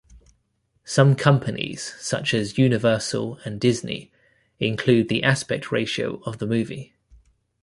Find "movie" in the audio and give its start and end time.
6.47-6.95